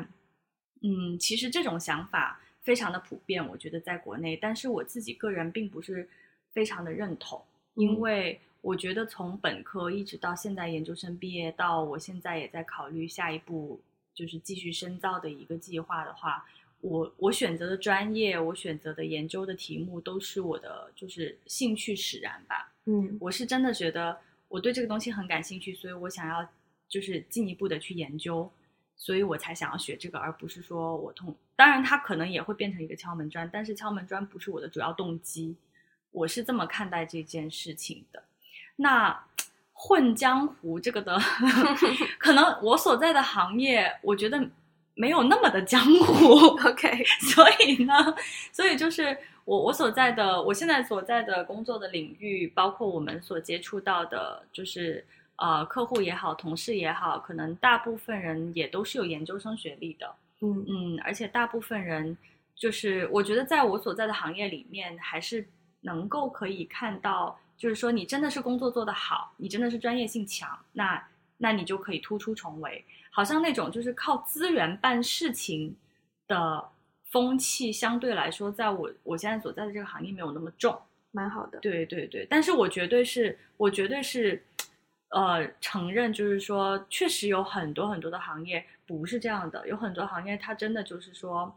[0.81, 6.07] 嗯，其实这种想法非常的普遍，我觉得在国内，但是我自己个人并不是
[6.53, 13.81] 非常的认同，因为我觉得从本科一直到现在研究生毕业，到我现在也在考虑下一步
[14.13, 16.45] 就是继续深造的一个计划的话，
[16.81, 24.17] 我我选择的专业，我选择的研究的题目都是我的就是兴趣使然吧，嗯，我是真的觉得。
[24.47, 26.47] 我对这个东西很感兴趣，所以我想要
[26.87, 28.49] 就是进一步的去研究，
[28.95, 31.35] 所以我才想要学这个，而不是说我通。
[31.55, 35.57] 当然，它可能也会变成一个敲门砖，但是敲门砖不是我的主要动机。
[36.11, 38.23] 我是这么看待这件事情的。
[38.77, 39.25] 那
[39.73, 41.19] 混江湖这个的，
[42.19, 44.47] 可能我所在的行业，我觉得
[44.95, 46.33] 没有那么的江湖。
[46.67, 47.03] OK，
[47.33, 47.93] 所以呢，
[48.51, 49.15] 所以就是。
[49.45, 55.05] 我我所在的，我现在所在的工作的领域，包括我们所接触到的，就是
[55.35, 62.17] 呃，客户也好，同事也好，可能大部分人也都是有研究生学历的，嗯嗯，而且大部分人
[62.55, 65.47] 就是，我觉得在我所在的行业里面，还是
[65.81, 72.83] 能够可以看到，就是说你真的是工作做得好，你真的是专业性强，那那你就可以突出重围，
[73.15, 75.75] 好像那种就是靠资源办事情
[76.27, 76.69] 的。
[77.11, 80.77] 风气相对来说，在我我现在所在的这个行业没有那么重，
[81.11, 81.57] 蛮好的。
[81.59, 84.43] 对对对，但是我绝对是，我绝对是，
[85.09, 91.55] 呃，承认就是说，确实有很多很多的行业不是这样的，有很多行业它真的就是说，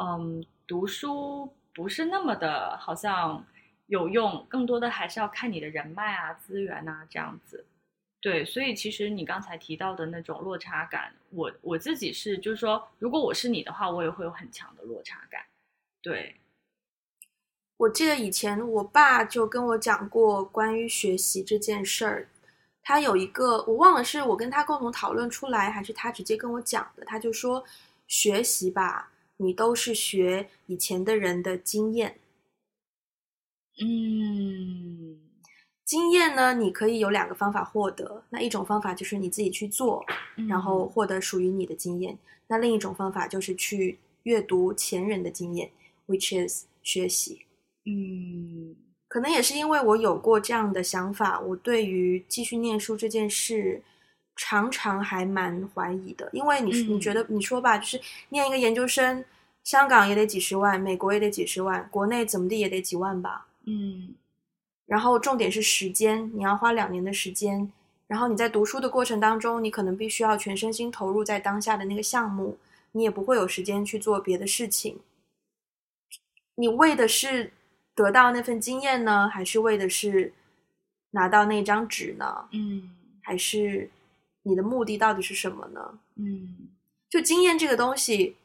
[0.00, 3.44] 嗯，读书不是那么的，好像
[3.88, 7.66] 有用，更多的还是要看你的人脉啊、资源啊这样子。
[8.24, 15.44] 对，所以其实你刚才提到的那种落差感，我我自己是，就是说，如果我是你的话，我也会有很强的落差感。
[16.00, 16.34] 对，
[17.76, 22.26] 我记得以前我爸就跟我讲过关于学习这件事儿，
[22.82, 27.62] 他有一个我忘了是我跟他共同讨论出来，还是他直接跟我讲的，他就说
[28.06, 32.18] 学习吧，你都是学以前的人的经验。
[33.82, 35.23] 嗯。
[35.84, 38.22] 经验呢，你可以有两个方法获得。
[38.30, 40.04] 那一种方法就是你自己去做，
[40.48, 42.14] 然后获得属于你的经验。
[42.14, 42.18] 嗯。
[42.46, 45.70] 那另一种方法就是去阅读前人的经验
[46.06, 47.40] ，which is 学习。
[47.84, 48.74] 嗯，
[49.08, 53.82] 可能也是因为我有过这样的想法，我对于继续念书这件事
[54.36, 56.30] 常常还蛮怀疑的。
[56.32, 59.22] 因为你你觉得你说吧，就是念一个研究生，
[59.64, 63.46] 香港也得几十万，美国也得几十万，国内怎么地也得几万吧？
[63.66, 64.14] 嗯。
[64.86, 67.72] 然后重点是时间，你要花两年的时间。
[68.06, 72.58] 然后你在读书的过程当中，你可能必须要全身心投入在当下的那个项目，
[72.92, 75.00] 你也不会有时间去做别的事情。
[76.56, 77.50] 你为的是
[77.94, 80.34] 得到那份经验呢，还是为的是
[81.12, 82.46] 拿到那张纸呢？
[82.52, 82.90] 嗯，
[83.22, 83.90] 还是
[84.42, 85.98] 你的目的到底是什么呢？
[86.16, 86.68] 嗯，
[87.08, 88.36] 就经验这个东西，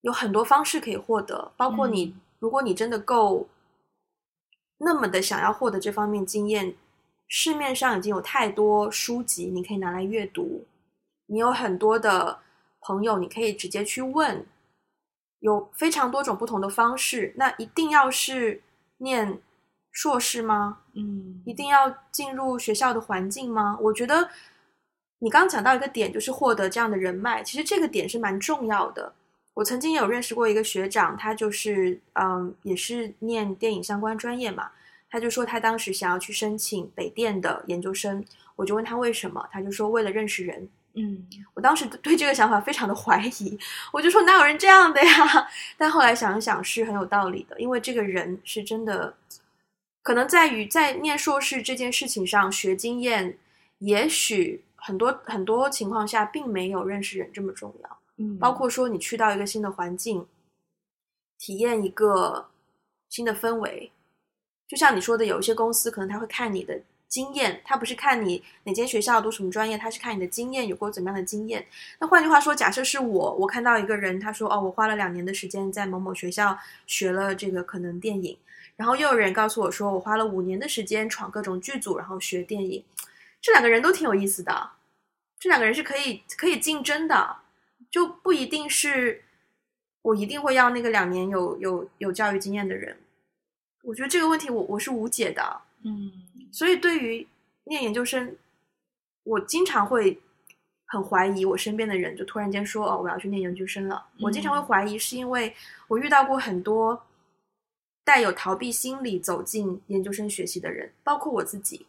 [0.00, 3.46] 有很多方式可以获得，包括你，嗯，如果你真的够。
[4.82, 6.74] 那么的想要获得这方面经验，
[7.28, 10.66] 市面上已经有太多书籍你可以拿来阅读，
[11.26, 12.40] 你有很多的
[12.80, 14.46] 朋友你可以直接去问，
[15.40, 17.34] 有非常多种不同的方式。
[17.36, 18.62] 那一定要是
[18.98, 19.40] 念
[19.92, 20.78] 硕士吗？
[20.94, 23.76] 嗯，一定要进入学校的环境吗？
[23.82, 24.30] 我觉得
[25.18, 29.12] 你刚刚讲到一个点，就是获得这样的人脉，其实这个点是蛮重要的。
[29.60, 34.70] 我曾经有认识过一个学长，他就是嗯，也是念电影相关专业嘛。
[35.10, 38.24] 他就说他当时想要去申请北电的研究生，
[38.56, 40.66] 我就问他为什么，他就说为了认识人。
[40.94, 43.58] 嗯，我当时对这个想法非常的怀疑，
[43.92, 45.46] 我就说哪有人这样的呀？
[45.76, 49.14] 但后来想一想是很有道理的，因为这个人是真的，
[50.02, 53.36] 可能在于在念硕士这件事情上学经验，
[53.80, 57.99] 也许很多很多情况下并没有认识人这么重要。
[58.38, 60.26] 包括说你去到一个新的环境，
[61.38, 62.48] 体验一个
[63.08, 63.92] 新的氛围。
[64.68, 71.66] 就像你说的，有一些公司可能他会看你的经验，他不是看你哪间学校读什么专业，他是看你的经验有过怎么样的经验。
[71.98, 76.56] 那换句话说，假设是我，我看到一个人，他说哦，我花了两年的时间在某某学校
[76.86, 78.38] 学了这个可能电影，
[78.76, 82.84] 然后又有人告诉我说我花了五年的时间闯各种剧组，然后学电影，
[83.42, 84.70] 这两个人都挺有意思的，
[85.40, 87.38] 这两个人是可以可以竞争的，
[87.90, 89.22] 就不一定是
[90.02, 92.96] 我一定会要那个两年有有有教育经验的人。
[93.82, 96.12] 我觉得这个问题我我是无解的，嗯，
[96.52, 97.26] 所以对于
[97.64, 98.36] 念研究生，
[99.24, 100.20] 我经常会
[100.86, 104.06] 很怀疑我身边的人，就突然间说哦，我要去念研究生了。
[104.20, 105.54] 我经常会怀疑，是因为
[105.88, 107.02] 我遇到过很多
[108.04, 111.86] 带有逃避心理走进研究生学习的人，包括我自己。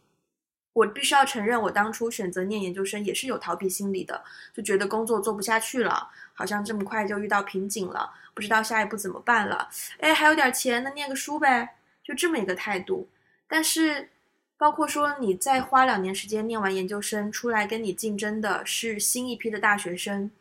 [0.74, 9.70] 我必须要承认，我当初选择念研究生也是有逃避心理的，就觉得工作做不下去了，好像这么快就遇到瓶颈了，不知道下一步怎么办了。
[10.00, 11.76] 哎，还有点钱，那念个书呗。
[12.04, 13.08] 就这么一个态度，
[13.48, 14.10] 但是
[14.58, 20.32] 包括说你再花两年时间念完研究生出来跟你竞争的是新一批的大学生，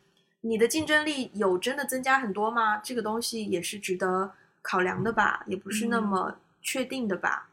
[0.41, 2.77] 你的竞争力有真的增加很多吗？
[2.77, 7.47] 这个东西也是值得考量的吧，也不是那么确定的吧。
[7.47, 7.51] 嗯。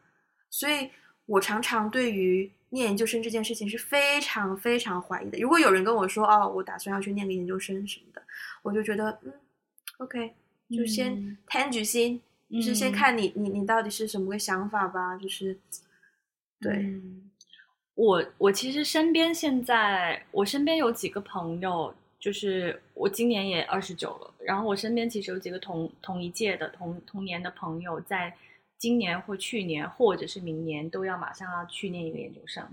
[0.49, 0.89] 所以
[1.27, 5.39] 我常常对于念研究生这件事情是非常非常怀疑的。
[5.39, 8.21] 如果有人跟我说哦，我打算要去念个研究生什么的，
[8.61, 9.33] 我就觉得嗯
[9.97, 10.33] ，OK，
[10.69, 12.21] 就先摊举心。
[12.51, 15.55] 就是先看你你你到底是什么个想法吧，就是，
[16.59, 17.29] 对，嗯、
[17.93, 28.35] 我我其实身边现在我身边有几个朋友，就是我今年也二十九了，然后我身边其实有几个同同一届的同同年的朋友，在
[28.79, 32.67] 今年或去年或者是明年都要马上要去念一个研究生，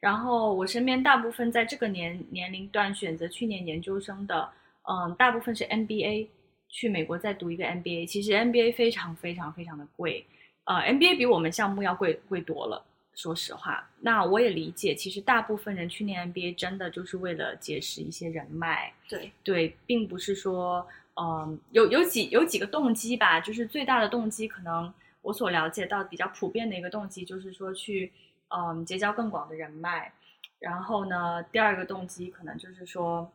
[0.00, 4.50] 然后我身边大部分在这个年年龄段选择去念研究生的，
[4.82, 6.28] 嗯，大部分是 MBA。
[6.66, 10.26] 去美国再读一个 MBA，其实 MBA 非常非常非常的贵，
[10.64, 12.84] 呃，MBA 比我们项目要贵贵多了。
[13.14, 18.92] 说实话，那我也理解，其实大部分人去念 MBA 真的就是为了结识一些人脉。
[19.08, 20.84] 对对，并不是说，
[21.14, 24.92] 嗯、呃，有有几有几个动机吧，就是最大的动机，可能
[25.24, 28.12] 我所了解到比较普遍的一个动机，就是说去，
[28.48, 30.12] 嗯、结交更广的人脉。
[30.60, 33.32] 然后呢，第二个动机可能就是说，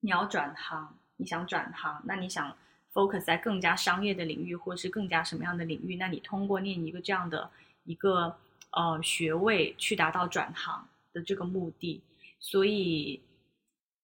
[0.00, 0.94] 你要转行。
[1.18, 2.56] 你想转行，那你想
[2.92, 5.94] focus 在更加商业的领域，或是更加什么样的领域？
[5.94, 7.48] 那你通过念一个这样的
[7.84, 8.34] 一个
[8.72, 12.00] 呃学位，去达到转行的这个目的。
[12.40, 13.20] 所以，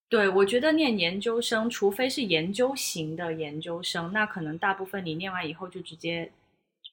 [0.08, 6.30] 对，我觉得念研究生，除非是研究型的研究生，那可能大部分你念完以后就直接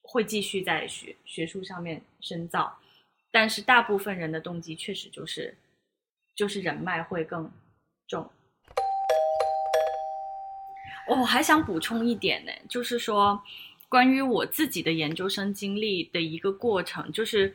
[0.06, 2.78] 会继续在学学术上面深造。
[3.30, 5.54] 但是大部分人的动机确实就是
[6.34, 7.50] 就是人脉会更
[8.06, 8.30] 重。
[11.08, 13.40] 我还想补充一点呢，就是说，
[13.88, 17.54] 关于我自己的研究生经历的一个过程，就是，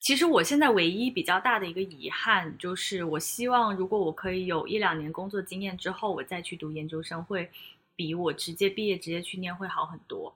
[0.00, 7.50] 其实我现在唯一比较大的一个遗憾，就是我希望如果我可以有一两年工作经验之后，我再去读研究生，会
[7.94, 10.34] 比我直接毕业直接去念会好很多，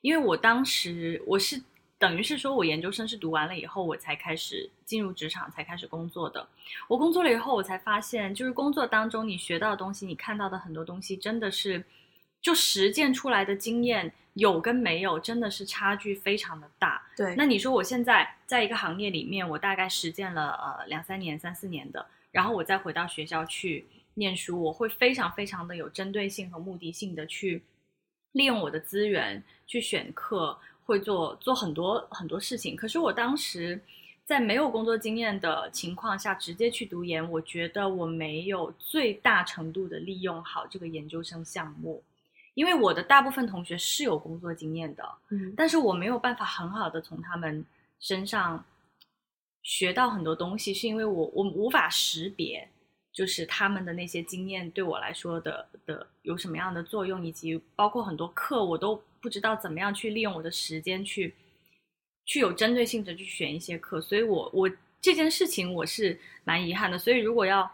[0.00, 1.62] 因为我当时我是。
[2.00, 6.48] 等于是说，我研究生是读完了以后，我才开始进入职场，才开始工作的。
[6.86, 11.84] 我工作了以后，我才发现，就是工作当中你学到的东西，你看到的很多东西，真的是
[12.40, 17.02] 就实践出来的经验有跟没有，真的是差距非常的大。
[17.16, 17.34] 对。
[17.34, 23.84] 那你说我现在在一个行业里面，我大概实践了呃两三年、三四年的，然后我再回到学校去
[24.14, 27.64] 念书，我会非常非常的有针对性和目的性的去
[28.32, 30.58] 利用我的资源去选课。
[30.88, 33.78] 会做做很多很多事情，可是我当时
[34.24, 42.02] 在没有工作经验的情况下直接去读研，我觉得我没有最大程度的利用好这个研究生项目，
[42.54, 47.62] 因为我的大部分同学是有工作经验的，嗯，但是我没有办法很好的从他们
[48.00, 48.64] 身上
[49.62, 52.66] 学到很多东西，是因为我我无法识别，
[53.18, 59.02] 就是他们的那些经验对我来说的的有什么样的作用，以及包括很多课我都。
[59.20, 61.34] 不知道怎么样去利用我的时间去，
[62.24, 66.96] 去有针对性的去选一些课，所以我我这件事情我是蛮遗憾的。
[66.96, 67.68] 所以如果要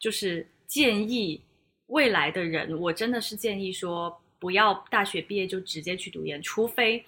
[0.00, 1.40] 就是建议
[1.86, 7.06] 未来的人，我真的是建议说，不要大学毕业就直接去读研，除非，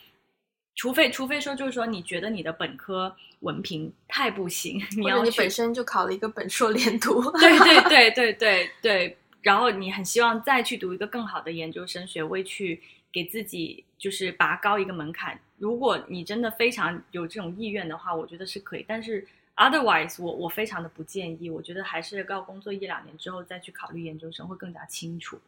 [0.74, 12.80] 除非，除非说，就是说，你觉得你的本科文凭太不行， 你要你本身就考了一个本硕连读，对对 对对对对，然后你很希望再去读一个更好的研究生学位，去
[13.12, 15.38] 给自己就是拔高一个门槛。
[15.58, 19.26] 如果你真的非常有这种意愿的话，我觉得是可以，但是。
[19.56, 21.50] Otherwise，我我非常的不建议。
[21.50, 25.38] 我觉得还是要工作一两年之后再去考虑研究生会更加清楚。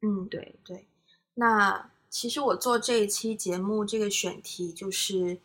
[0.00, 0.86] 嗯，对对。
[1.34, 5.38] 那其实我做这一期节目这个选题，就是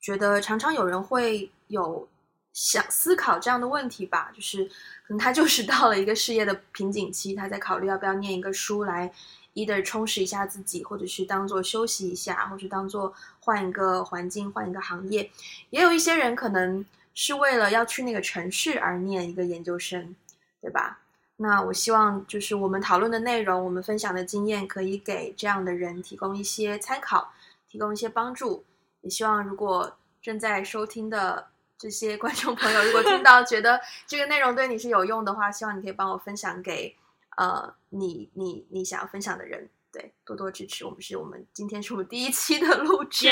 [0.00, 2.08] 觉得常常有人会有
[2.52, 9.12] 想思考这样的问题吧，就是可能他就是到了一个事业的瓶颈期，他在考虑要不要念一个书来
[9.54, 15.30] ，either 充实一下自己，或者是当做休息一下，或者当做换一个环境、换一个行业。
[15.70, 16.84] 也有一些人可能。
[17.12, 20.14] 是为了要去那个城市而念一个研究生，
[20.62, 21.00] 对吧？
[21.42, 27.32] 那我希望就是我们讨论的内容，我们分享的经验，可以给这样的人提供一些参考，
[27.66, 28.62] 提供一些帮助。
[29.00, 36.94] 也希望如果正在收听的这些观众朋友，如果听到觉得这个内容对你是有用的话，希望你可以帮我分享给
[37.38, 41.00] 呃你你你想要分享的人，对，多多支持我们。
[41.00, 43.30] 是我们今天是我们第一期的录制。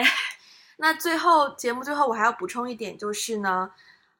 [0.76, 3.70] 那最后节目最后我还要补充一点，就是呢，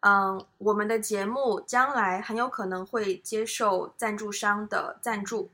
[0.02, 5.48] 嗯，我们的节目将来很有可能会接受赞助商的赞助，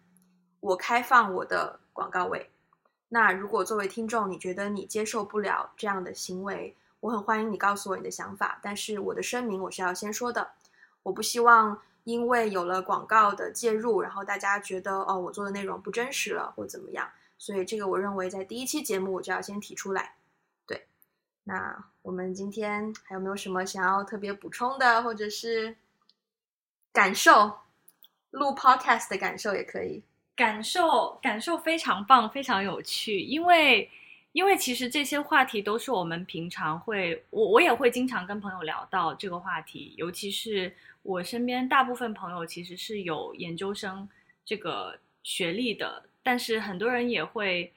[0.60, 2.48] 我开放我的广告位。
[3.10, 8.58] 那如果作为听众你觉得你接受不了这样的行为，我很欢迎你告诉我你的想法。
[8.62, 10.48] 但是我的声明我是要先说的，
[11.02, 17.06] 我不希望因为有了广告的介入，然后大家觉得哦我做的内容不真实了或怎么样。
[17.36, 20.14] 所以这个我认为在第一期节目我就要先提出来。
[21.48, 25.74] 那我们今天还有没有什么想要特别补充的，或者是
[26.92, 27.60] 感受？
[28.32, 30.02] 录 podcast 的感受也可以。
[30.36, 33.20] 感受感受非常棒，非常有趣。
[33.20, 33.90] 因为
[34.32, 39.94] 因为其实这些话题都是我们平常会，我我也会经常跟朋友聊到这个话题。
[39.96, 40.70] 尤其是
[41.02, 44.06] 我身边大部分朋友其实是有研究生
[44.44, 47.72] 这个学历的，但是很多人也会。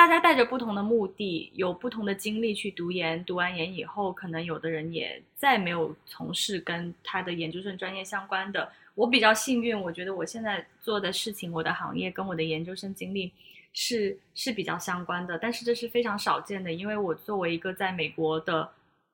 [0.00, 3.22] 大家带着不同的目的，有不同的经历去读研。
[3.26, 8.72] 读完研以后，可能有的人也再没有从事跟他的研究生专业相关的。
[8.94, 13.30] 我比较幸运，我觉得我现在做的事情，我的行业跟我的研究生经历
[13.74, 15.36] 是是比较相关的。
[15.36, 18.66] 但是这是非常少见的，因为我作为一个在美国的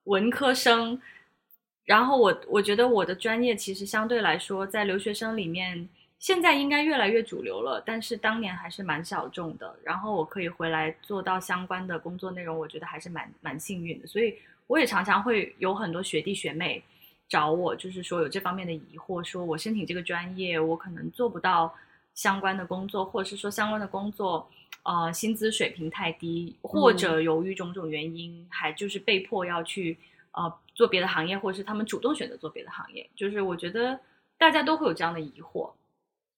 [0.04, 0.96] 文科生，
[1.84, 5.88] 然后我我觉得我的专业其实相对来说，在留学生里面。
[6.18, 9.76] 现在应该越来越主流了，但是当年还是蛮小众的。
[9.84, 14.06] 然后我可以回来做到相关的工作内容，我觉得还是蛮蛮幸运的。
[14.06, 14.34] 所以
[14.66, 16.82] 我也常常会有很多学弟学妹
[17.28, 21.72] 找我，就是说有这方面的疑惑，说我申请这个专业，我可能做不到
[22.14, 24.48] 相关的工作，或者是说相关的工作，
[24.84, 29.96] 呃，薪资水平太低，或者由于种种原因，嗯、还就是被迫要去
[30.32, 33.08] 呃做别的行业，或者是他们主动选择做别的行业。
[33.14, 34.00] 就是我觉得
[34.38, 35.70] 大家都会有这样的疑惑。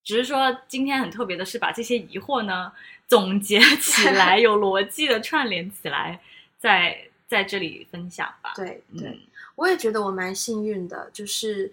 [0.09, 2.73] 只是说，今天很特别的是，把这些疑惑呢
[3.07, 6.19] 总结起来， 有逻辑的串联起来，
[6.59, 8.55] 在在这里分享吧。
[8.57, 9.21] 对对，对嗯、
[9.55, 11.71] 我也觉得我蛮幸运的，就是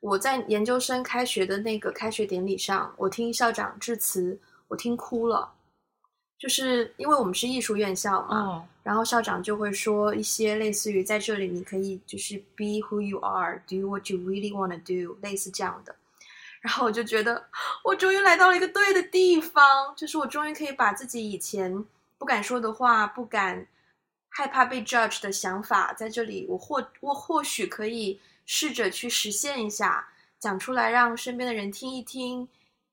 [0.00, 5.52] 我在研究生开学的那个开学典礼上，我听校长致辞，我听哭了。
[6.38, 15.94] 就是因为我们是艺术院校嘛，哦、然后校长就会说一些类似于在这里你可以就是 be who you are, do what you really want to do，类似这样的。
[16.64, 17.46] 然后我就觉得，
[17.84, 21.84] 我终于来到了一个对的地方，就是我终于可以把自己以前
[22.16, 23.66] 不敢说的话、不敢
[24.30, 30.08] 害怕被 judge 的想法，在这里，我或我或许可以试着去实现一下，
[30.38, 32.48] 讲出来，让身边的人听一听，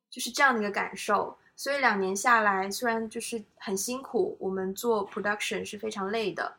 [0.10, 1.38] 就是这样的一个感受。
[1.56, 6.58] 所以两年下来，虽然就是很辛苦，我们做 production 是非常累的，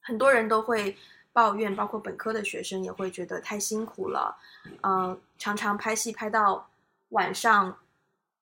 [0.00, 0.96] 很多人都会。
[1.38, 4.36] 抱怨，包括本科的学生也会觉得太辛苦了，
[4.82, 6.68] 嗯、呃，常常拍戏拍到
[7.10, 7.78] 晚上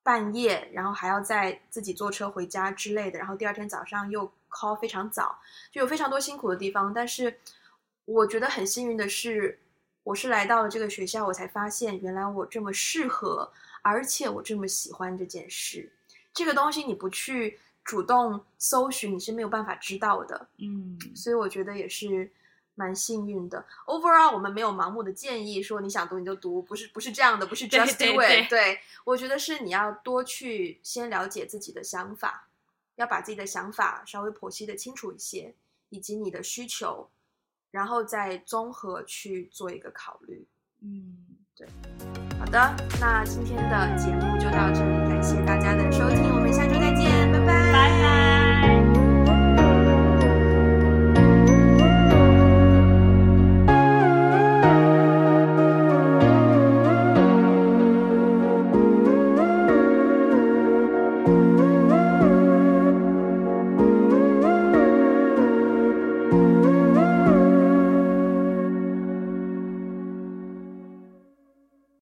[0.03, 5.39] 半夜，然后还要再自己坐车回家之类的，然后第二天早上又 call 非常早，
[5.71, 6.91] 就有非常多辛苦的地方。
[6.91, 7.39] 但是
[8.07, 9.59] 我觉得很幸运的是，
[10.03, 15.93] 我是来到了这个学校，我才发现原来我这么适合，而且我这么喜欢这件事。
[16.33, 20.49] 这个东西你不去主动搜寻，你是没有办法知道的。
[20.57, 22.33] 嗯，所以我觉得也是。
[22.77, 28.49] 蛮幸运的，overall 我们没有盲目的建议说你想读你就读，不是不是这样的，不是 just do it。
[28.49, 32.49] 对，我觉得是你要多去先了解自己的想法，
[32.95, 35.55] 要把自己的想法稍微剖析的清楚一些，
[35.89, 37.09] 以及你的需求，
[37.71, 40.47] 然后再综合去做一个考虑。
[40.83, 41.17] 嗯，
[41.57, 41.67] 对，
[42.39, 48.36] 好的，那今天的节目就到这里，感谢大家的收听，我们下周再见，拜拜，拜拜。